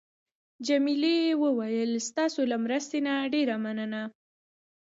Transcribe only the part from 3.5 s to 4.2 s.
مننه.